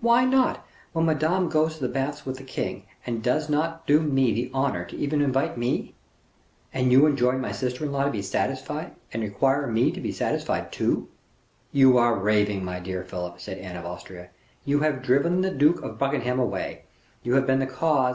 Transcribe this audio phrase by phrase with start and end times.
[0.00, 4.00] Why not, when Madame goes to the baths with the king, and does not do
[4.00, 5.92] me the honor to even invite me?
[6.72, 10.10] And you enjoin my sister in law to be satisfied, and require me to be
[10.10, 11.08] satisfied, too."
[11.72, 14.30] "You are raving, my dear Philip," said Anne of Austria;
[14.64, 16.84] "you have driven the Duke of Buckingham away;
[17.22, 18.10] you have been the cause of M.